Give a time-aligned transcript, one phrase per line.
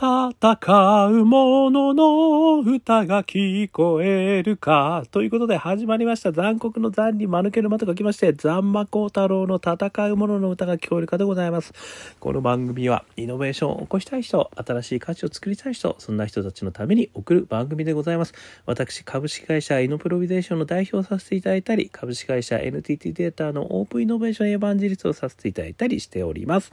[0.00, 5.02] 戦う者の歌が聞こえるか。
[5.10, 11.72] ということで始まりました残酷の残に間抜けの間と書きまして、残魔高太郎の戦う者の歌が聞こえるかでございます。
[12.20, 18.34] この番組はイノベーションを起こしたい人、新しい価値を作りたい人、そんな人たちのために送る番組でございます。
[18.66, 26.72] 私、株式会社イノプロビゼーションの代表をさせていただいたり、株式会社 NTT データのオープンイノベーションエヴァンジリストをさせていただいたりしております。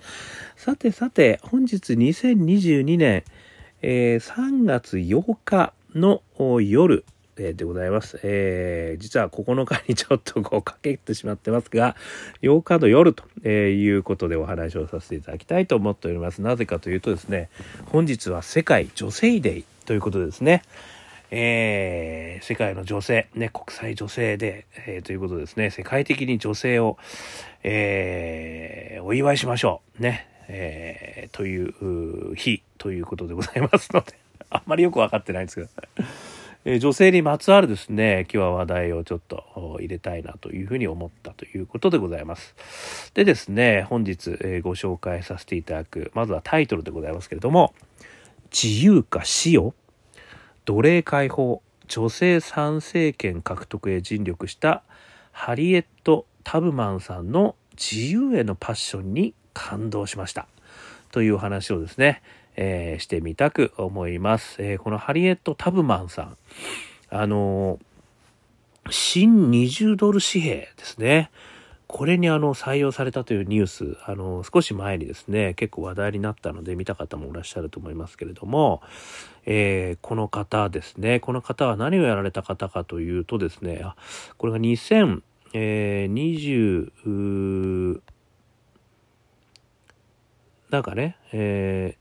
[0.56, 3.15] さてさて、本日2022年
[3.82, 6.22] えー、3月8日の
[6.62, 7.06] 夜、
[7.38, 8.20] えー、でございます。
[8.24, 11.96] えー、実は9日にちょっとこうかけてしまってますが、
[12.42, 16.42] 8日の夜とえいうことでお話をさせていただきたいと思っております。
[16.42, 17.50] なぜかというとですね、
[17.92, 20.64] 本日は世界女性デイということですね。
[21.32, 26.98] えー、世界の女性、ね、国際女性デー、えー、ということですね、世界的に女性を、
[27.64, 30.02] えー、お祝いしましょう。
[30.02, 30.35] ね。
[30.48, 34.18] えー、という日ということでございますので、
[34.50, 35.70] あんまりよくわかってないんですけど、
[36.66, 43.12] え、女性にまつわるですね、今日は話題をちょっと入れたいなというふうに思ったということでございます。
[43.14, 47.74] でですね、本日、え、ご紹介させていただく、まずはタイトルでございますけれども、
[48.52, 49.74] 自由か死よ
[50.66, 54.84] 奴隷解放女性参政権獲得へ尽力した
[55.32, 60.46] ハリエット・タブマンさんの自由へのパッションに感動しました。
[61.12, 62.22] という話をですね、
[62.58, 64.58] えー、してみたく思います。
[64.60, 66.38] えー、このハリエット・タブマンさん、
[67.10, 71.32] あのー、新20ドル紙幣ですね。
[71.88, 78.82] これにあの採用されたというニュース、あの少し前にですね、結構話題になったので見た方もいらっしゃると思いますけれども、
[79.46, 83.96] えー、この方ですね、この方は何をやられた方かというとですね、あ
[84.38, 85.22] これが2020、
[85.54, 88.02] えー、
[90.70, 91.98] なんかね、え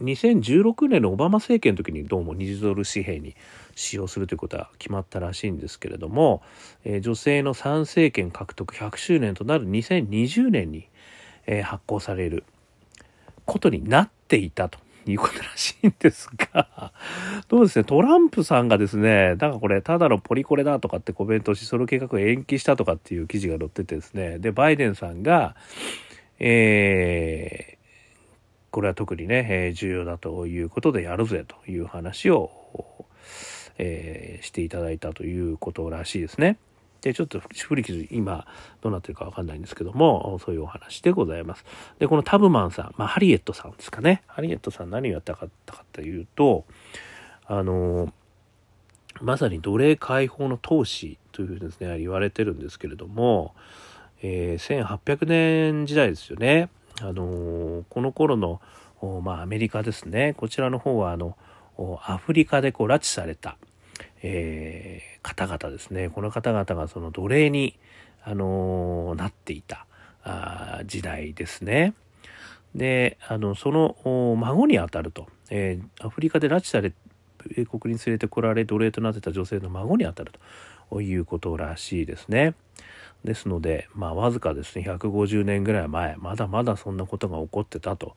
[0.00, 3.36] ー、2016年のオバマ政権の時にどうも20ドル紙幣に
[3.74, 6.42] 使用するということは決まったらしいんですけれども、
[6.84, 10.88] えー、女性の参政権獲得100周年となる2020年に、
[11.46, 12.44] えー、発行される
[13.44, 14.78] ことになっていたと。
[15.06, 16.92] いうことらしいんですが、
[17.48, 25.56] どうですね、トランプさんがですね、だからこれ、ただのポリコレだとかってコメントし、その計画を延期したとかっていう記事が載っててですね、で、バイデンさんが、
[26.38, 27.73] え
[28.74, 32.50] これは特にね、え、重要だということでやるぜという話を、
[33.78, 36.58] えー、していただいたということらしいですね。
[37.00, 38.48] で、ちょっと振り傷今
[38.80, 41.64] どうなってるかわかんないんですけども、そういうお話でございます。
[42.00, 44.24] で、このタブマンさん、まあ、ハリエットさんですかね。
[44.26, 46.64] ハリエットさん何をやったかったかというと、
[47.46, 48.12] あの、
[49.20, 53.54] まさに奴隷解放の投資というふうにですね、言われてるんですけれども、
[54.20, 56.70] えー、1800年時代ですよね。
[57.00, 58.60] あのこの頃の、
[59.22, 60.34] まあ、アメリカですね。
[60.36, 61.36] こちらの方はあの
[62.06, 63.56] アフリカでこう拉致された、
[64.22, 66.08] えー、方々ですね。
[66.08, 67.78] この方々がその奴隷に、
[68.26, 69.86] あのなっていた
[70.22, 71.94] あ時代ですね。
[72.74, 73.96] であのその
[74.36, 76.92] 孫にあたると、えー、アフリカで拉致され
[77.56, 80.40] 英国に連れてこられ奴隷となってた女性の孫にあたると。
[80.92, 82.54] いうことらしいですね。
[83.24, 88.14] ですので、まあ、わずかですね、150年ぐらい前、まだまだそんなことが起こってたと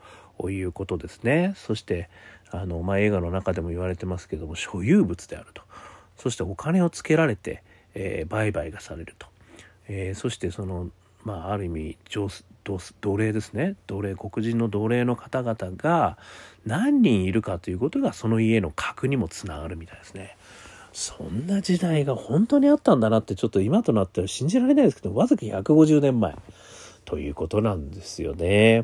[0.50, 1.54] いうことですね。
[1.56, 2.10] そして、
[2.52, 5.64] あの、まあ、映画の中でも言われてますけども、所有物であると。
[6.18, 7.64] そしてお金をつけられて、
[7.94, 9.28] えー、売買がされると。
[9.88, 10.90] えー、そしてその、
[11.24, 11.98] まあ、ある意味
[12.64, 16.18] 奴隷ですね奴隷黒人の奴隷の方々が
[16.66, 20.37] 何人いるかということがその家の核にもつながるみたいですね。
[20.98, 26.36] そんな時代が本当にあったんだなってちょっと今となっては信じられないですけど、わずか150年前
[27.06, 28.84] ということなんですよね。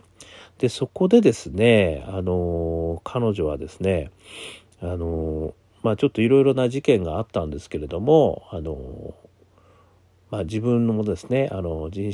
[0.59, 4.12] で、そこでですね、あの、彼女はですね、
[4.79, 9.16] あの、まあちょっといろいろな事件があったんですけれども、あの、
[10.29, 12.09] まあ自分もですね、あの、人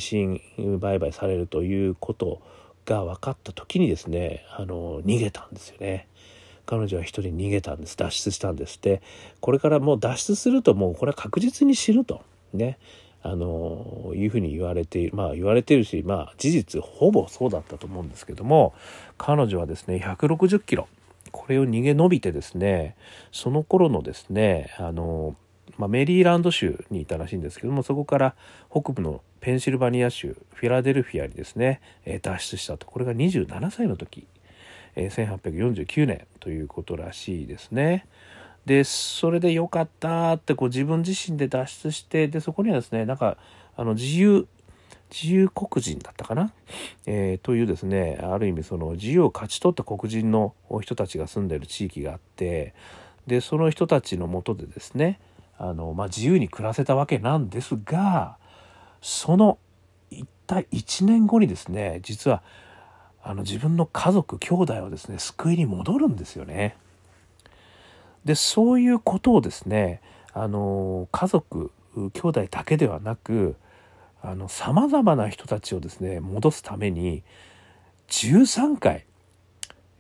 [0.58, 2.42] 身売買されるということ
[2.86, 6.08] が分かった時にですね、あの、逃げたんですよね。
[6.70, 7.98] 彼女は一人逃げたんです。
[7.98, 9.02] 脱出したんですって。
[9.40, 12.22] これからもう脱出するともうこれは確実に死ぬと。
[12.54, 12.78] ね。
[13.24, 15.16] あのいうふうに言われている。
[15.16, 18.76] まあ言われてるしまあ事実ほぼそうだったと思うんですけども
[19.18, 20.88] 彼女はですね160キロ。
[21.32, 22.96] これを逃げ延びてですね
[23.32, 25.36] その頃のですねあの、
[25.78, 28.36] まあ、メリーランド州にいたらしいんですけどもそこから
[28.70, 31.82] 北部のペンシルバニア州フィラデルフィアにですね
[32.22, 32.86] 脱出したと。
[32.86, 34.28] これが27歳の時
[34.96, 38.06] え1849年ということらしいですね。
[38.66, 43.38] でそれでよかったってこう自分自身で脱出してでそこにはですねなんか
[43.76, 44.48] あの自由
[45.12, 46.54] 自由黒人だったかな、
[47.06, 52.74] えー、というですねある意味その自由を勝ち取った黒人の人たちが住んでる地域があって
[53.26, 55.20] でその人たちのもとでですね
[55.58, 58.38] あの、まあ、自由に暮らせたわけなんですが
[59.02, 59.58] その
[60.12, 62.44] 一体1年後にですね実は
[63.30, 66.76] あの自分の家族兄弟をですね救いに戻るんですよね。
[68.26, 70.02] でそういうことをですね
[70.34, 73.56] あの家族兄弟だけではなく
[74.48, 77.22] さまざまな人たちをですね戻すために
[78.08, 79.06] 13回、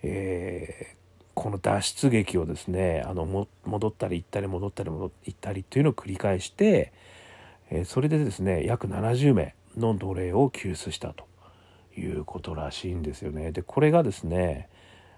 [0.02, 0.96] えー、
[1.36, 6.94] この脱出劇をですねあの戻ったり行ったり戻ったり戻行ったりっていうのを繰り返して、
[7.70, 11.29] えー、それでですね約70名の奴隷を救出したと
[12.00, 13.52] いうことらしいんですよね。
[13.52, 14.70] でこれがですね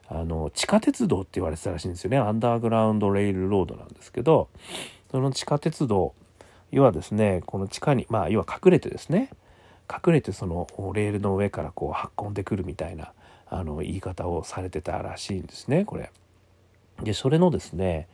[0.07, 4.49] あの地下鉄道って言われてたらしいんですよねアンダーグラウンドレイルロードなんですけど
[5.09, 6.13] その地下鉄道
[6.71, 9.29] 要はですねこの地下にまあ要は隠れてですね
[9.89, 13.13] 隠れてそのレールの上からこう運んでくるみたいな
[13.49, 16.11] あの言い方をされてたらしいんですねこれ。
[17.03, 18.07] でそれのですね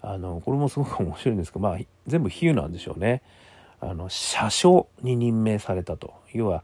[0.00, 3.22] あのこれもすごく面白いんですけどまあ全部比喩なんでしょうね。
[3.80, 6.62] あの車掌に任命されたと要は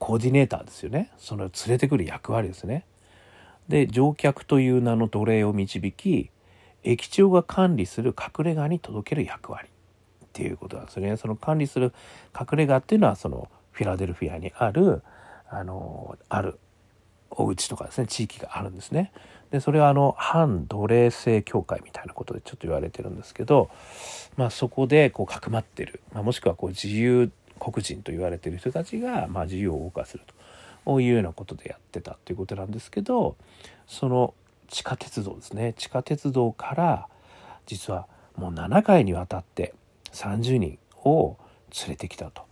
[0.00, 2.84] コーディネーターですよねその連れてくる役割ですね。
[3.68, 6.30] で乗客という名の奴隷を導き
[6.82, 11.16] 駅長が管理する隠れ家に届ける役割っていうことなんですね。
[11.16, 11.92] その管理する
[12.34, 15.02] 隠れ家っていうのはそのフィラデルフィアにある
[15.48, 16.58] あのある
[17.30, 19.12] お家とかですね地域があるんですね。
[19.50, 23.68] でそれはあの反奴隷制協会みたいなことでちょっと言われてるんですけど、
[24.36, 27.30] まあ、そこでこうかくまってる、まあ、もしくはこう自由
[27.60, 30.34] 黒人と言われてる人たちが、まあ、自由を謳歌すると。
[31.00, 33.36] いうようなことでやってたということなんですけど
[33.86, 34.34] その
[34.68, 35.74] 地下鉄道ですね。
[35.74, 37.06] 地下鉄道から
[37.66, 39.74] 実はもう7回にわたって
[40.12, 41.36] 30人を
[41.82, 42.50] 連れてきたと。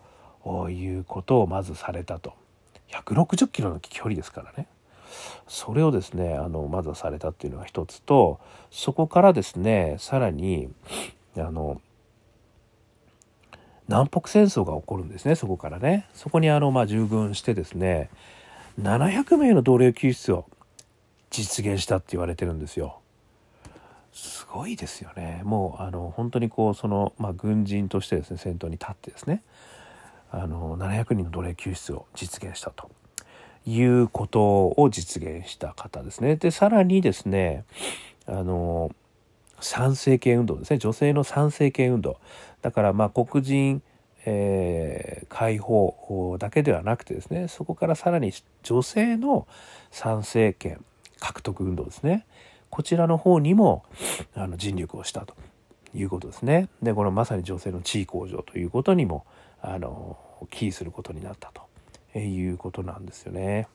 [0.71, 2.35] いうことをまずされたと。
[2.89, 4.67] 160キロの距離ですからね。
[5.47, 8.41] それをですねあのまずされたっていうのが一つと
[8.71, 10.69] そこからですねさらに
[11.37, 11.81] あの
[13.89, 18.11] 南北戦争が起こるんですねそこからねそこにあの、まあ、従軍してですね
[18.81, 20.47] 700名の奴隷救出を
[21.31, 23.01] 実現したって言われてるんですよ。
[24.13, 25.43] すごいですよね。
[25.45, 29.43] もうあの本当にこうその、まあ、軍人としてですね先頭に立ってですね
[30.31, 32.91] あの700人の奴隷救出を実現したと
[33.67, 36.37] いうことを実現した方ですね。
[36.37, 37.65] でさらにですね
[38.27, 38.91] あの
[39.61, 40.79] 参政権運動ですね。
[40.79, 42.19] 女性の参政権運動。
[42.63, 43.83] だからまあ黒人
[44.31, 48.33] えー、解放だけではなくてですねそこからさらに
[48.63, 49.47] 女性の
[49.91, 50.85] 参政権
[51.19, 52.27] 獲得運動ですね。
[52.69, 53.85] こちらの方にも
[54.35, 55.35] あの尽力をしたと
[55.95, 56.69] いうことですね。
[56.83, 59.25] でこのまさに女性の地位向上ということにも
[59.63, 60.19] あの
[60.51, 61.63] キーすることになったと。
[62.17, 63.69] いうことなんですよね。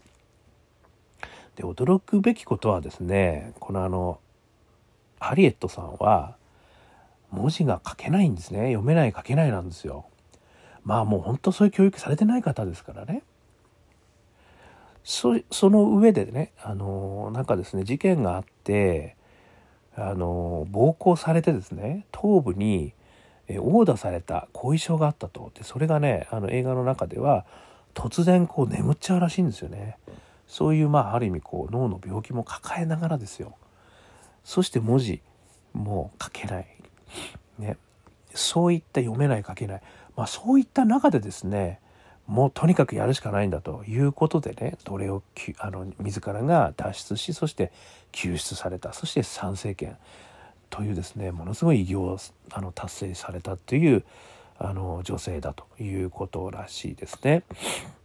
[1.56, 4.20] で驚くべきことはですねこのあの
[5.24, 6.36] ハリエットさんは
[7.32, 10.06] 文字が書けないんですね読めない書けないなんですよ。
[10.84, 13.24] まあもう本当そういう教育されてない方ですからね。
[15.04, 19.16] その上でねあのなんかですね事件があって
[19.96, 22.94] あの暴行されてですね頭部に
[23.48, 27.46] 殴打された後遺症があったとでそれがねあの映画の中では
[27.94, 29.98] 突然こう眠っちゃうらしいんですよね
[30.48, 33.56] そういうまあある意味こう脳の病気も抱えながらですよ
[34.44, 35.22] そして文字
[35.74, 36.68] も書けない。
[37.60, 37.78] ね。
[38.34, 39.82] そういった読めない書けない。
[40.16, 41.80] まあそういった中でですね
[42.28, 45.24] もうとにかくやるしかないんだということでね奴隷を
[45.60, 47.72] あの自らが脱出しそして
[48.12, 49.98] 救出されたそして参政権
[50.70, 52.18] というですねものすごい偉業を
[52.52, 54.04] あの達成されたという
[54.60, 57.44] あの女性だということらしいですね。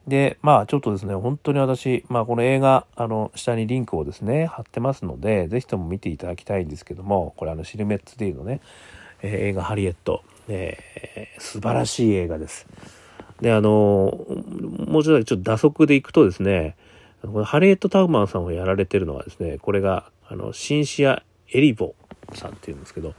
[0.07, 8.61] でまあちょっとですね本当に私、まあ、この映画あの下にリンクをですね貼ってますので是非とも見ていただきたいんですけどもこれあのシルメッツ・ディのね、
[9.23, 12.67] えー、映画「ハリエット」えー、素晴らしい映画です。
[13.41, 14.27] で、あの、
[14.87, 16.77] もうちょっとちょっと打足でいくとですね、
[17.23, 21.95] このハリエット・タウマンさんをやられてるのはですね、これが、あの、シンシア・エリボ
[22.35, 23.15] さんっていうんですけど、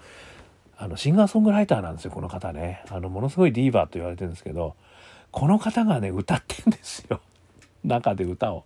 [0.82, 2.84] あの、シンガーソングライターなんですよ、この方ね。
[2.90, 4.76] あの、ものすごいディーバーと言われてるんですけど、
[5.32, 7.20] この方がね、歌ってんですよ。
[7.84, 8.64] 中で歌を。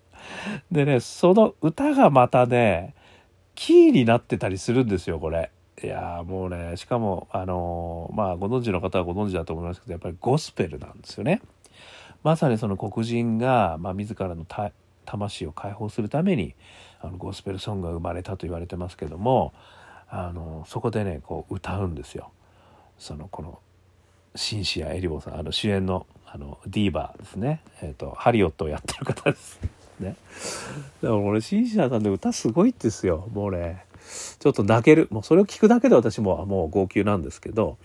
[0.71, 2.93] でね、その歌がまたね、
[3.55, 5.49] キーになってたりするんですよ、これ。
[5.81, 11.41] いやもうねしかもあのまあご存知の方はご存知だと思いますけどやっぱりゴスペルなんですよね。
[12.23, 14.45] まさにその黒人が、まあ、自らの
[15.05, 16.55] 魂を解放するために
[17.01, 19.51] あのゴスペルソングが生まれたと言われてますけども
[20.15, 22.29] あのそこでねこう歌うんですよ。
[22.99, 23.59] そのこの
[24.35, 29.59] シンシア・エリボさんあの主演のあのディーバーですね、えーと、ハリオットをやってる方です。
[29.99, 30.15] ね。
[31.01, 33.85] だから俺シンシアさんで歌すごいですよもうね。
[34.39, 35.07] ちょっと泣ける。
[35.09, 37.77] もうそれを聞くだけで私ももう号泣なんですけど。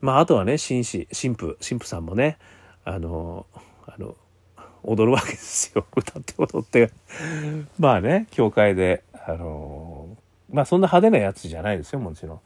[0.00, 2.38] まああとはね紳士神父神父さんもね
[2.84, 3.46] あの
[3.86, 4.14] あの
[4.84, 5.84] 踊るわけですよ。
[5.94, 6.90] 歌って踊って。
[7.78, 9.87] まあね教会であの
[10.50, 12.40] まあそんな派手なやつじゃないですよもちろん。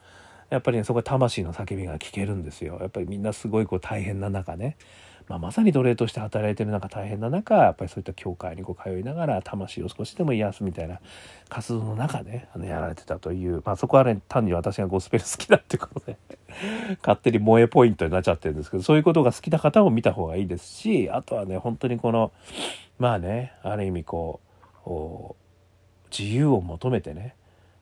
[0.49, 2.77] やっぱりねそこで魂の叫びが聞けるんですよ。
[2.79, 4.77] やっぱりみんなすごいこう大変な中ね。
[5.27, 10.99] まあ、まさに奴隷として働いてる中大変な中やっぱりそういった教会にこう通いながら魂を少しでも癒すみたいな
[11.49, 16.17] 活動の中であのやられてたという、まあ、そこはね単に私がゴスペル好きだってことで
[17.01, 22.31] 勝手に萌えポイントになっちゃってるんですけどそういうことが好きな方も見た方がいいですしあとはね本当にこの
[22.99, 24.41] まあねある意味こ
[24.85, 25.35] う
[26.11, 27.35] 自由を求めてね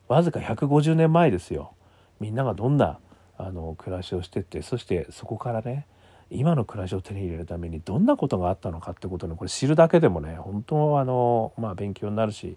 [0.08, 1.74] わずか150年前ですよ
[2.20, 2.98] みんながどんな
[3.38, 5.86] あの暮らしをしてってそしてそこからね
[6.30, 12.56] 今の暮らしを手に入れるためにどんなことがあったのかってことにこれ知るだけでもね本当あのまあ勉強になるし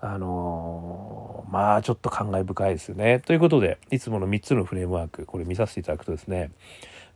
[0.00, 3.20] あのまあちょっと感慨深いですよね。
[3.20, 6.50] ということでいつもの3つのフレームワークこれ見させていただくとですね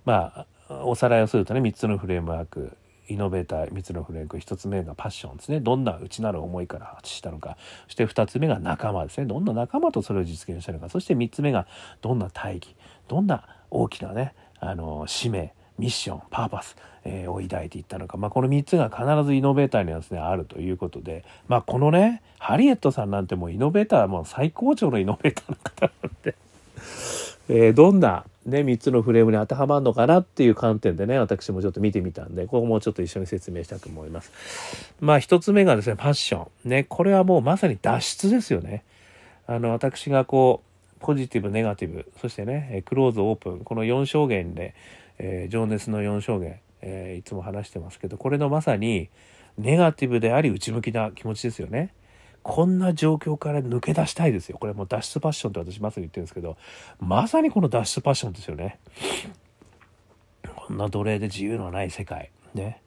[0.05, 2.77] まあおさらいをするとね3つのフレームワーク
[3.09, 5.61] イノベーター3つのフレーク1つ目がパッションですね。
[5.61, 7.57] どんな内なる思いから発したのか。
[7.87, 9.27] そして2つ目が仲間ですね。
[9.27, 10.89] どんな仲間とそれを実現したのか。
[10.89, 11.67] そして3つ目が
[12.01, 12.75] どんな大義
[13.09, 26.35] どんな大きなねあの使命ミッションパーパス、えー、を抱いていったのか、まあ、この3つが必ずイノベーターにはですねあるということで、まあ、このねハリエットさんなんてもうイノベーターもう最高潮のイノベーターの方なんで、
[27.49, 34.31] えー、どんな、ね、3つのフレームに当てはまるのかなっていう観点でね私もちょっと見てみたんでここもちょっと一緒に説明したいと思います。
[35.01, 38.85] まあ1つ目がですねパッション、ね、これはもうまさに脱出ですよね。
[39.47, 44.75] あの私がこうポジティブネガティブそしてねクローズオープンこの4証言で、
[45.19, 49.09] えー、情熱の4証言、えー、いつも話してますけどこれのまさに
[49.59, 51.93] ネガティブであり内向きな気持ちですよね。
[52.45, 54.59] こんな状況から抜け出したいですよ。
[54.59, 56.59] これもう脱出パッションって私まさに言ってるんですけど、
[57.01, 58.79] まさにこの脱出パッションですよね。
[60.55, 62.83] こんな奴隷で自由のない世界、ね。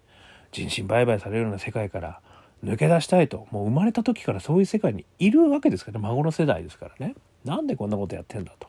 [0.51, 2.21] 人身売買されるような世界から
[2.63, 3.47] 抜け出したいと。
[3.49, 6.07] もう生まれた時からそういう世界にいるわけですからね。
[6.07, 7.15] 孫の世代ですからね。
[7.43, 8.67] なんでこんなことやってんだと。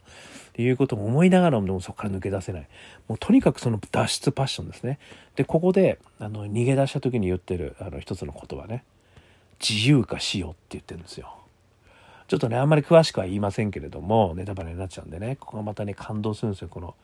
[0.60, 2.68] いうことも思いながらもそこから抜け出せない。
[3.08, 4.98] もうとにかくその脱出パッションですね。
[5.36, 8.84] で、ここで、あの、逃げ出した時に言ってる、あの、一つの言葉ね。
[9.60, 11.34] 自由か死ようって言ってるんですよ。
[12.26, 16.68] ちょっとね、あんまり詳しくは言いませんけれども、ネタバレになっちゃうんでね、ここがまたね、感動するんですよ。
[16.68, 16.94] この、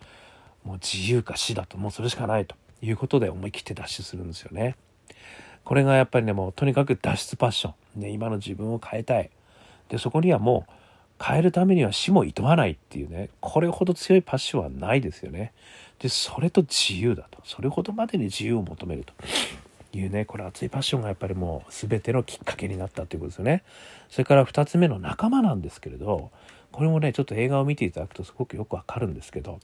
[0.64, 4.76] もう自由か死だと、もうそれしかないということで思い切って脱出するんですよね。
[5.64, 8.00] これがやっぱりね、もうとにかく脱出パッション。
[8.00, 9.30] ね、今の自分を変えたい。
[9.88, 10.72] で、そこにはもう、
[11.22, 15.52] 変えるためには死も厭わないっていうねこれほど強いパッションはないですよね
[15.98, 19.12] でそれと自由だとそれほどまでに自由を求めると
[19.98, 23.62] いうねこれ熱いパッションがやっぱりもう全てのきっかけになったということですよね。
[24.08, 26.30] それから2つ目の仲間なんですけれど
[26.72, 29.60] これもねちょっと映画を見ていただくとすごくよくわかるんですけど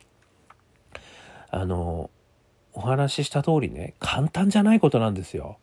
[1.51, 2.11] あの
[2.73, 5.59] お話しした通りね簡単じゃないことなんですよ。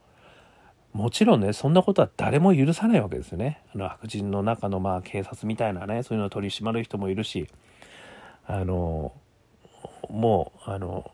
[0.94, 3.62] もちろんねそんなことは誰も許さないわけですよね。
[3.74, 7.48] あの白人の中のまあ警察みたいなねそういうのを取り締まる人もいるし
[8.46, 9.14] あの
[10.10, 11.12] もうあの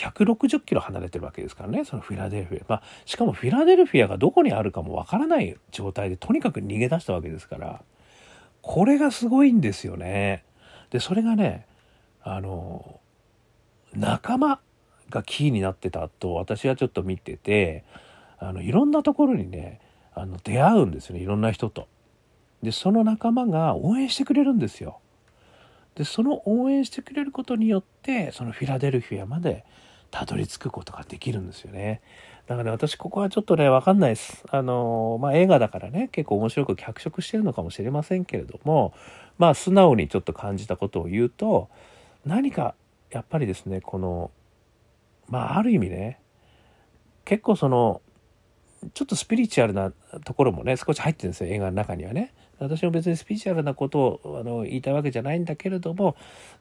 [0.00, 7.82] 160キロ離れてるわけですからねそのフィラデルフィア、まあ、しかもフィラデルフィアがどこにあるかもわからない状態でとにかく逃げ出したわけですから
[8.62, 10.44] これがすごいんですよね
[10.90, 11.66] でそれがね
[12.22, 13.00] あの
[13.94, 14.60] 仲間
[15.08, 17.84] がキーになってたと私はちょっと見てて
[18.38, 19.80] あのいろんなところにね
[20.14, 21.86] あの出会うんですよねいろんな人と。
[22.62, 24.98] でその仲間が応援してくれるんですよ。
[25.94, 29.64] でその応援してくれることによってそのフィラデルフィアまで
[30.10, 32.00] たどり着くことができるんですよね。
[32.46, 34.44] だから、ね、私ここはちょっとね分かんないです。
[34.50, 38.92] あのまあ映画だからね結構面白く脚色してるのかもしれませんけれども
[39.38, 41.68] まあ素直にちょっと感じたことを言うと
[42.24, 42.74] 何か
[43.10, 44.30] やっぱりですねこの
[45.28, 46.20] まあある意味ね
[47.24, 48.02] 結構その
[48.94, 49.92] ちょっとスピリチュアルな
[50.24, 52.34] ところもね少し入ってるんですよ映画の中にはね。
[52.60, 56.14] 私も別にスピリチュアルなことをあの言いたいわけじゃないんだけれども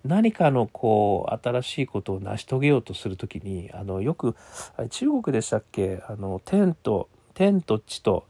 [0.03, 4.36] 何かのこう新しいことを成し遂げようとする時にあのよく
[4.89, 6.01] 中国でしたっけ？
[6.08, 8.25] あの天と天と地と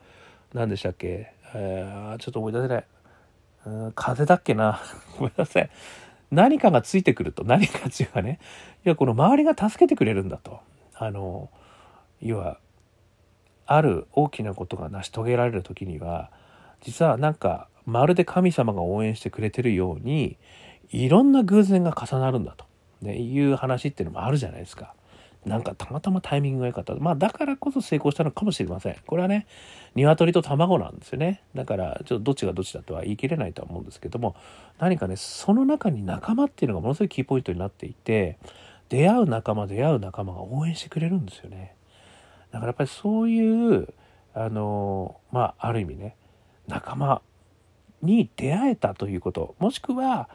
[0.53, 2.85] 何でしたっけ、えー、ちょっと思い出せない、
[3.67, 4.81] うん、風だっけな？
[5.17, 5.69] ごめんなさい。
[6.31, 8.39] 何かがついてくると何かっていうかね。
[8.85, 10.59] いやこの周りが助けてくれるんだと。
[10.95, 11.49] あの
[12.21, 12.59] 要は
[13.65, 16.31] ある大きなことが成し遂げられる時には
[16.81, 20.37] 実はなんかまるで神様が応援してくれてるように
[20.91, 22.69] いろんな偶然が重なるんだと。
[23.01, 24.93] ね、いう話っていうのもあるじゃないですか。
[25.45, 26.93] なんかたまたまタイミングが良かった。
[26.95, 28.97] まあだからこそ成功したのかもしれません。
[29.07, 29.47] これはね、
[29.95, 31.41] 鶏と卵なんですよね。
[31.55, 34.35] だからちょっとどっちがどっちだとは言い切れないとは思うんですけども、
[34.79, 38.37] 何かね、その中に仲間っていうのがものすごいキーポイントになっていて、
[38.89, 41.73] 出会う仲間、出会う仲間が応援してくれるんですよね。
[42.51, 43.93] だからやっぱりそういう、
[44.33, 46.17] あの、まあある意味ね、
[46.69, 47.21] 仲間
[48.01, 50.29] に出会えたということ、もしくは、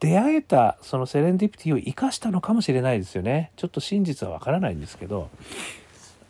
[0.00, 5.30] 出会えたそのセレンディピティを生かしたのかもしれないですよねちょっと真実はわからないんですけど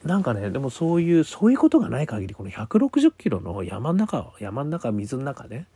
[0.04, 5.66] なんかねでもそういうそういうことがない限りこの160キロの山の中山の中水の中ね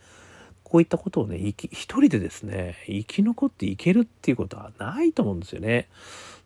[0.62, 5.88] こういったことをね一人でですね生き残っていけるっていうことはないと思うんですよね。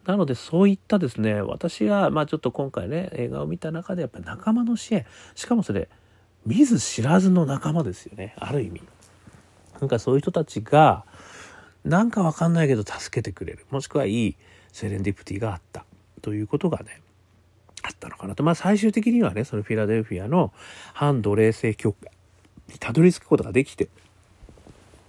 [0.06, 5.88] なのでそういったですね私がまあちょっと今回ね映画を見た中でやっぱり仲間の支援しかもそれ
[6.46, 8.34] 見ず知らずの仲間ですよね。
[8.38, 8.82] ある意味。
[9.80, 11.04] なんかそういう人たちが
[11.84, 13.66] なんかわかんないけど助けてくれる。
[13.70, 14.36] もしくはいい
[14.72, 15.84] セレンディプティがあった。
[16.20, 17.02] ということがね
[17.82, 18.42] あったのかなと。
[18.42, 20.52] まあ最終的にはねそのフィラデルフィアの
[20.94, 22.10] 反奴隷制協会
[22.68, 23.88] にたどり着くことができて。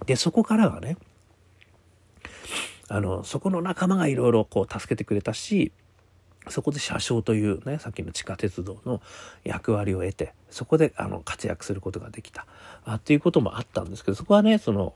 [0.06, 0.98] でそこからはね
[2.88, 5.72] あのそこの仲間がいろいろこう助けてくれたし
[6.48, 9.00] そこで車掌というねさっきの地下鉄道の
[9.44, 12.46] 役割を得てそこであの活躍することができた
[12.84, 14.94] あっていうこともあったんですけどそこはねその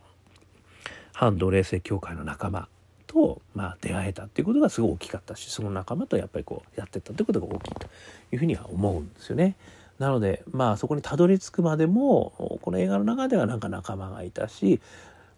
[1.12, 2.68] 反奴隷制協会の仲間
[3.06, 7.86] と、まあ、出会えたっていうことがすごい大きかったしその仲間とやっぱりこうやってったってことが大きいと
[8.32, 9.56] いうふうには思うんですよね。
[9.98, 14.80] なのでまあそこにたどり着くまでもこの映画の中ではなんか仲間がいたし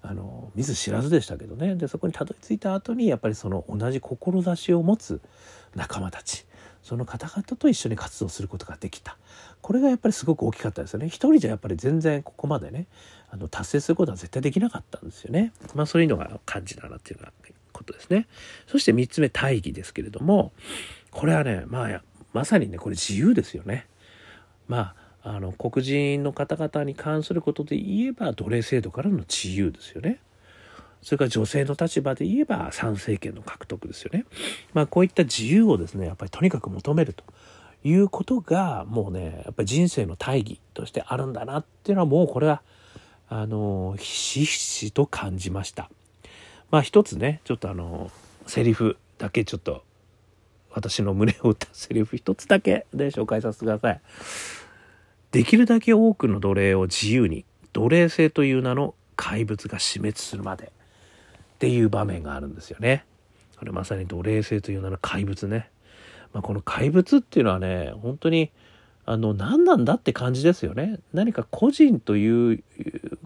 [0.02, 5.20] あの見ず知らずでしたけどねでそこにたどり着いた後にやっぱりその同じ志を持つ
[5.74, 6.46] 仲間たち。
[6.82, 9.16] その方々と一緒に活動することができた。
[9.60, 11.06] これがやっぱりすごく大きかったですよね。
[11.06, 12.86] 一人じゃやっぱり全然ここまでね
[13.30, 15.52] あの達成することは絶対できなかったんですよね。
[15.74, 17.20] まあそういうのが感じだなっていう
[17.72, 18.26] ことですね。
[18.66, 20.52] そして3つ目大義ですけれども
[21.10, 23.86] これはねまあまさにねこれ自由ですよね。
[24.66, 30.18] まああの黒人の方々に関することで言えば奴隷制度からの自由ですよね。
[31.02, 34.26] それから女性の立場で言えば参政権の獲得ですよね。
[34.74, 37.24] まあこういった自由をですね、やっぱりとにかく求めると
[37.84, 42.62] いうことがもうね、やっぱり人生の大義としてあるんだなっていうのはもうこれは、
[43.28, 45.90] あの、ひしひしと感じました。
[46.70, 48.10] まあ一つね、ちょっとあの、
[48.46, 49.84] セリフだけちょっと
[50.72, 54.00] 私の胸を打ったセリフ一つだけで紹介させてください。
[55.32, 60.72] できるだけ多くの奴隷を自由に奴隷制という名の怪物が死滅するまで
[61.60, 63.04] っていう場面があるんですよね。
[63.58, 65.68] これまさに奴隷制という名の怪物ね。
[66.32, 68.50] まあ、この怪物っていうのはね、本当に
[69.04, 71.00] あの何なんだって感じですよね。
[71.12, 72.64] 何か個人という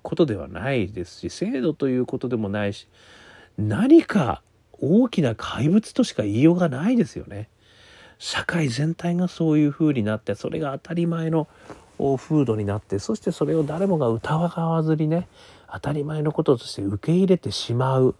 [0.02, 2.88] ことではないですし、制度ということでもないし、
[3.56, 4.42] 何か
[4.80, 7.48] 大きな怪物としか言いようがないですよね。
[8.18, 11.46] 社会全体がそういう風になって、それが当たり前の
[12.16, 15.28] 風土になって、そしてそれを誰もが疑わずにね、
[15.72, 18.14] 当たり前のこととして受け入れてしまう。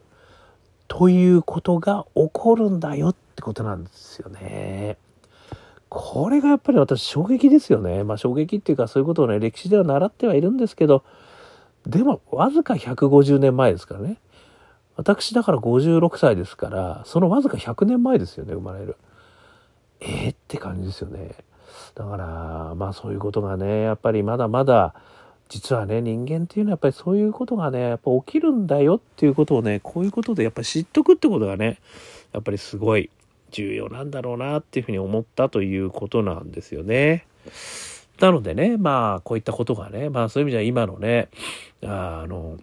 [0.89, 4.97] ということが起こるんだよってことなんですよね。
[5.89, 8.05] これがやっぱり私衝撃ですよね。
[8.05, 11.05] まあ衝撃っていうかそういうことをね、歴史では習ってはいるんですけど、
[11.87, 14.19] でもわずか150年前ですからね。
[14.97, 18.97] 私だから56歳ですから、そのわずか100年前ですよね、生まれる。
[20.01, 21.35] えー、って感じですよね。
[21.95, 24.95] だから、まあそういうことがね、やっぱりまだまだ、
[25.55, 31.79] 実はね人間っていうのはやっぱりそういうことがねやっぱ起きるんだよっていうことをねこういうことでやっぱ知っとくってことがね
[32.33, 33.09] やっぱりすごい
[33.53, 37.25] 重要なんだろうなっていうふうに思ったということなんですよね。
[38.19, 41.29] なのでねまあこういったことがねまあそういう意味では今のね
[41.85, 42.59] あの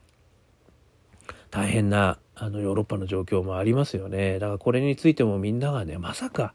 [1.50, 4.38] 大変なあのヨーロッパの状況もありますよね。
[4.38, 6.54] だからこれについてもみんながねまさか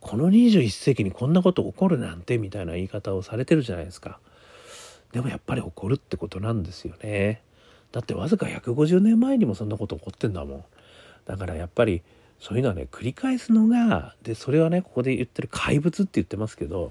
[0.00, 4.20] この21世紀にこんなこと起こるなんてみたいな言い方をされてるじゃないですか。
[5.14, 7.40] でもやっぱり起こるってことなんですよね。
[7.92, 10.64] だってわずか150年前にもそんなこと起こってんだもん。
[11.24, 12.02] だからやっぱり
[12.40, 16.90] そういうのはね繰り返すのがでそれはねここで言ってる怪物って言ってますけど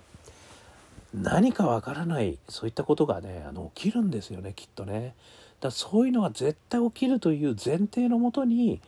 [1.14, 5.16] 何かわからないそういったことがねあの起きるんですよねきっとね。
[5.60, 8.82] だそういうのが絶対起きるという前提のもとに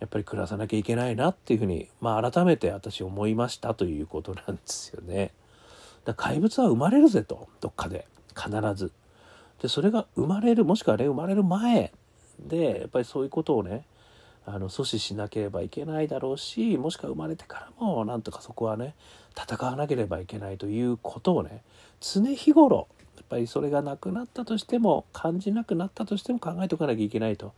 [0.00, 5.30] やっぱり暮らさなきゃいけないなっていうふうに、まあ、改めて私思いましたということなんですよね。
[6.04, 8.06] だ怪物は生まれるぜとどっかで。
[8.36, 8.92] 必ず。
[9.60, 11.92] でそれが生まれるもしくはね生まれる前
[12.40, 13.84] でやっぱりそういうことをね
[14.44, 18.94] あの阻止しなければいけないだろうしもしくは生まれてからもなんとかそこはね
[19.40, 21.62] 戦わなければいけないということをね
[22.00, 27.52] 常日頃やっぱりそれがなくなったとしても感じなくなったとしても考えておかなきゃいけないと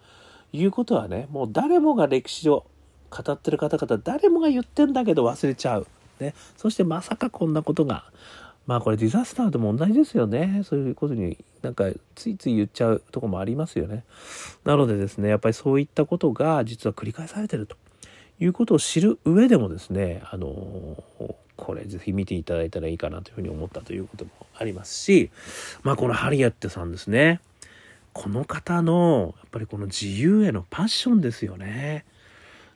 [0.55, 2.65] いうことはね、もう誰もが歴史を
[3.11, 5.87] 語ってる方々、誰もが言ってんだけど忘れちゃう。
[6.21, 6.35] ね。
[6.57, 8.05] そしてまさかこんなことが、
[8.67, 10.63] まあこれディザスターと問題ですよね。
[10.65, 14.05] そういうことになんかついつい言っちゃうとこもありますよね。
[14.65, 17.77] なのでですね、やっぱりそういったことが実は繰り返されてると
[18.41, 21.03] いうことを知る上でもですね、あの
[21.57, 25.31] これぜひ見ていただいたらいいかなというふうに思ったということもありますし、
[25.83, 27.41] まあこのハリエットさんですね。
[28.15, 32.05] この方のやっぱりこの自由へのパッションですよね。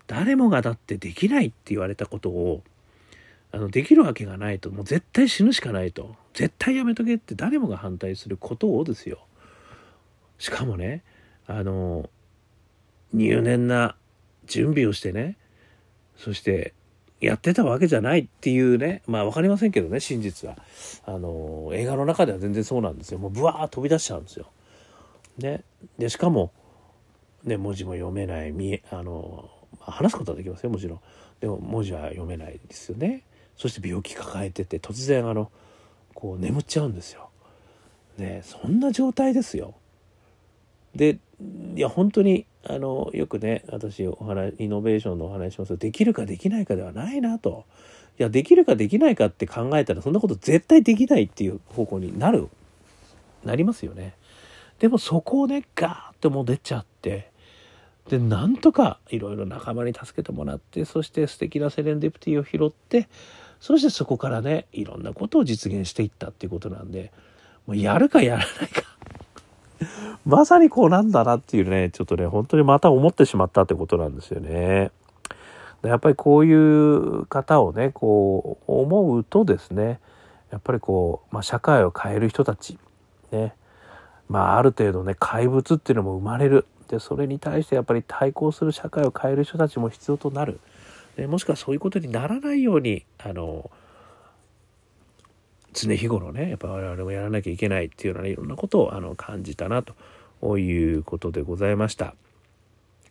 [0.07, 2.62] 誰もがだってできないって言われたことを
[3.50, 4.70] あのできるわけがないと。
[4.70, 6.14] もう絶対死ぬしかないと。
[6.34, 9.26] 絶対やめとけって誰もが反対することをですよ。
[10.38, 11.02] しかもね
[11.46, 12.08] あの
[13.12, 13.96] 入念な
[14.46, 15.37] 準備をしてね
[16.16, 16.74] そして
[17.20, 20.56] やってたわけじゃないっていうねまあ分かりませんけどね真実は。
[21.04, 23.18] あの映画の中では全然そうなんですよ。
[23.18, 24.50] もうブワー飛び出しちゃうんですよ。
[25.38, 25.62] ね、
[25.98, 26.52] でしかも、
[27.44, 28.50] ね、文字も読めない。
[28.50, 29.48] 見えあの
[29.80, 31.00] 話すことはできますよもちろん。
[31.40, 33.22] でも文字は読めないですよね。
[33.59, 35.51] そして病気抱えてて突然あの
[36.14, 37.29] こう眠っちゃうんですよ。
[38.16, 39.75] ねそんな状態ですよ。
[40.94, 41.18] で
[41.77, 47.66] いや本当にあのよくね私お話イノベーションのお話しますできるかできないかではないなと。
[48.18, 52.49] いやできるかできないかって考えたらそんなこと絶対できないっていう方向になる
[53.44, 54.14] なりますよね。
[54.81, 57.31] でもそこをねガーッともう出ちゃって
[58.09, 63.09] でなんとかいろいろ仲間に助けてもらってそして素敵なセレンディプティを拾って
[63.61, 67.12] そしてそこからねいろんなことを実現していったっていうことなんで
[67.66, 68.83] もうやるかやらないか。
[70.27, 74.90] まさにこうなんだなっていうねちょっとね本当にまた思ってしまったってことなんですよね。
[75.83, 80.01] やっぱりこういう方をねこう思うとですね
[80.51, 82.79] やっぱりこう、まあ、社会を変える人たち
[83.31, 83.55] ね
[84.29, 86.66] まあある程度ね怪物っていうのも生まれる。
[86.88, 90.59] でそれに対してやっぱり対抗する社会を変える人たちも必要となる。
[91.18, 93.72] でもしくはそういうことにならないようにあの
[95.72, 102.14] 常日頃ねやっぱ我々もやらなきゃいけないっていうような、ね、いろんなことをあの感じたなということでございました。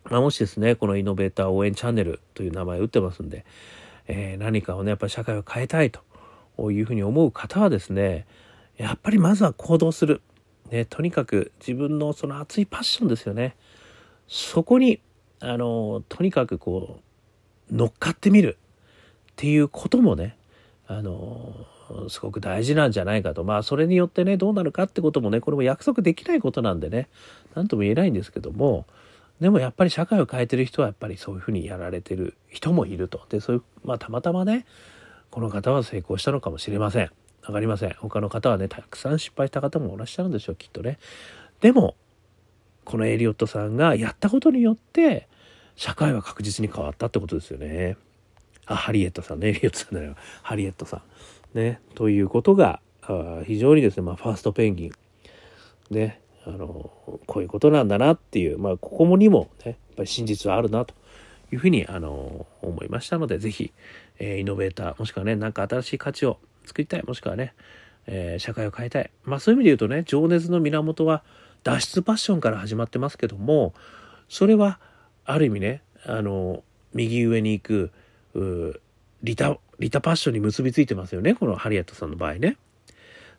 [0.04, 3.44] まあ、もしですねこのイノベーター応援チャンネルという名前を打ってますんで、
[4.06, 6.00] えー、何かをねやっぱり社会を変えたいと
[6.70, 8.26] いうふうに思う方はですね
[8.78, 10.22] やっぱりまずは行動する、
[10.70, 13.54] ね、とにかく自分のその熱いパッションですよね
[14.28, 15.02] そこに
[15.40, 17.07] あのとにかくこう
[17.70, 18.56] 乗っかってみる。
[19.32, 20.36] っていうこともね
[20.88, 21.54] あの
[22.08, 23.44] すごく大事なんじゃないかと。
[23.44, 27.08] まあそれによってねどうなるかってこともねこれも約束できないことなんでね
[27.54, 28.84] 何とも言えないんですけども
[29.40, 33.22] でもやっぱり社会を変えてる人はやっぱりそういうふうにやられてる人もいると。
[33.28, 34.66] でそういうまあたまたまね
[35.30, 37.10] この方は成功したのかもしれません。
[37.42, 37.94] 分かりません。
[37.94, 40.98] 他の方はねたくさん失敗した方もいらっしゃるんでしょうきっとね。
[41.60, 41.94] でも
[42.84, 45.28] このエリオットさんがやったことによって
[45.78, 47.96] 社会は確実に変わったってことですよね。
[48.66, 50.16] あ、ハリエットさんね、エリオットさんだよ。
[50.42, 51.02] ハリエットさ
[51.54, 51.58] ん。
[51.58, 52.80] ね、ということが、
[53.46, 54.92] 非常にですね、まあ、ファーストペンギン。
[55.90, 56.90] ね、あの、
[57.26, 60.94] こういうことなんだなっていう、まあ、ここもにもね、やっぱり真実はあるなと
[61.52, 63.72] いうふうに、あの、思いましたので、是非
[64.18, 67.54] えー、イノベーター、もしくはね、なんか新しい価値を作りたい、もしくはね、
[68.08, 69.12] えー、社会を変えたい。
[69.22, 71.22] まあ、そういう意味で言うとね、情熱の源は
[71.62, 73.74] 脱出パッションから始まってますけども、
[74.28, 74.80] それは、
[75.28, 76.64] ある意味ねあの
[76.94, 77.92] 右上に行く
[79.22, 82.56] リタリタパッションに結びついてますよねこのハリエットさんの場合ね。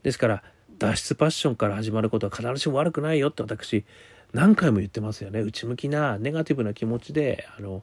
[0.03, 0.43] ですから
[0.77, 3.85] 脱出パッションから始まることは必ずしも悪くないよって私
[4.33, 7.81] 何回も言ってますよね内向きなネガティブな気持ちであの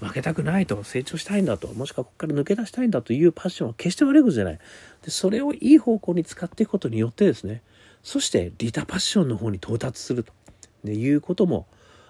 [0.00, 4.58] 負けたくないと成長したいんだともしくはここから抜け出したいんだというパッションは決して悪いことじゃない
[5.02, 7.62] でそれをいい方向に使っていくことによってですね
[8.02, 10.32] そしてリタパッションの方に到達すると
[10.90, 11.66] いうことも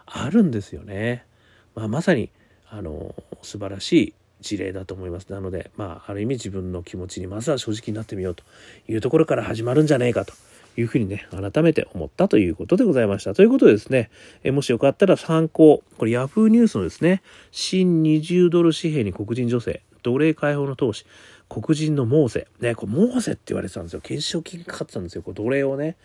[0.07, 1.27] あるんですよね。
[1.75, 2.31] まあ、まさに
[2.69, 5.29] あの素晴らしい事例だと思います。
[5.31, 8.45] なので、まあ、ある意味自分の気持ちにまずは正直になってみようと
[8.89, 10.35] いうところから始まるんじゃないかと
[10.77, 13.35] いうふうにね、改めて思ったということでございました。
[13.35, 14.11] ということでですね、
[14.43, 21.07] えもしよかったら参考、これ Yahoo ニュースのですね、新20ドル紙幣に黒人女性、奴隷解放の闘士、
[21.49, 22.49] 黒人のモーセ。
[22.61, 24.01] ね、これモーセって言われてたんですよ。
[24.01, 25.23] 懸賞金かかってたんですよ。
[25.23, 25.97] こう奴隷をね、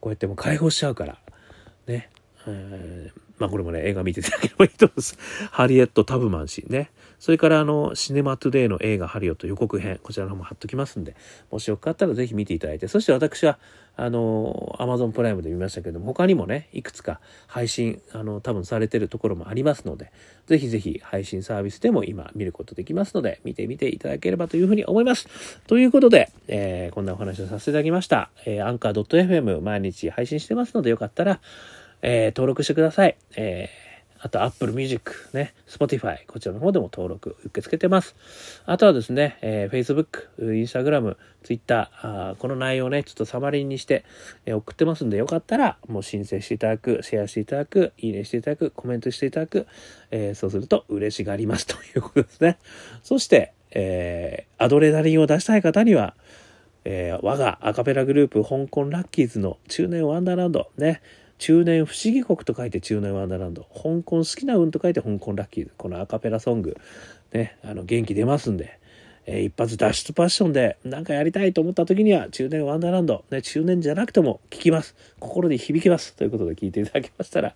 [0.00, 1.18] こうやっても解放しちゃうから。
[2.46, 5.18] えまあこれもね、映画見ていただければいいと思います。
[5.50, 6.90] ハリエット・タブマン氏ね。
[7.18, 11.16] それからあの、シネマトゥデイの映画ハリオット予告編、こちらの方も貼っときますんで、
[11.50, 13.58] もしよかったらぜひ見ていただいて、そして私は、
[13.96, 20.12] あの、アマゾンプライムで見ましたけども、他にもね、いくつか配信、あの、多分されてるところもありますので、
[20.46, 25.28] ぜひぜひ配信サービスでも今見ることできますので、見てみていただければというふうに思います。
[25.66, 28.30] ということで、えー、こんなお話をさせていただきました。
[28.44, 31.40] えー、アンカー .fm 毎日配信してますので、よかったら、
[32.06, 33.16] えー、登録してください。
[33.36, 33.84] えー
[34.24, 38.16] あと Apple Music、ね、Spotify、こちらの方でも登録受け付けてます。
[38.64, 44.02] あとはですね、えー、Facebook、Instagram、Twitter、あこの内容ね、ちょっとサマリーにして、
[44.46, 49.66] え、送ってますんで、よかったら、もう申請していただく、シェアしていただく、いいねしていただく、コメントしていただく、
[50.10, 52.56] えー、そうすると嬉しがりますということですね。
[53.02, 56.14] そして、えー、アドレナリンを出したい方には、
[56.86, 61.02] えー、我がアカペラグループ、香港ラッキーズの中年ワンダーランド、ね、
[61.44, 65.68] 中年不思議国と書いて中年ワンダーランド香港好きな運と書いて香港ラッキー。
[65.76, 66.78] このアカペラソング。
[67.34, 68.80] ねあの元気出ますんで、
[69.26, 74.96] えー、一発脱出パッションで何かやりたいと思った時には中年ワンダーランド、ね、中年じゃなくても聴きます。
[75.20, 76.14] 心に響きます。
[76.14, 77.54] ということで聞いていただけましたら。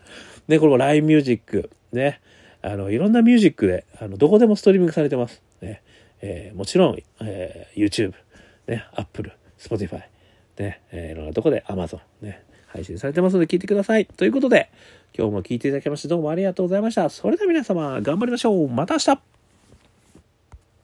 [0.48, 2.20] ねこれも LINE ミュージックね
[2.60, 5.42] あのいろんなミュージックであのどこでもストリーミングされてます。
[5.62, 5.80] ね、
[6.20, 8.12] えー、もちろん、えー、YouTube
[8.66, 10.02] ね Apple Spotify
[10.58, 12.47] ね、えー、いろんなとこで Amazon ね。
[12.68, 14.06] 配信されてますので聞いてください。
[14.06, 14.70] ということで、
[15.16, 17.08] 今日も聞いていただきましてどうもありがとうございました。
[17.08, 18.68] それでは皆様、頑張りましょう。
[18.68, 19.37] また明日